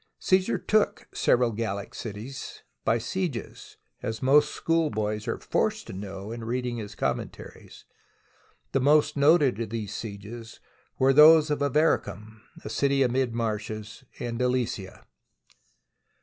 [0.17, 6.43] Caesar took several Gallic cities by sieges, as most schoolboys are forced to know in
[6.43, 7.83] reading his Com mentaries.
[8.71, 10.59] The most noted of these sieges
[10.97, 15.05] were those of Avaricum, a city amid marshes, and Alesia.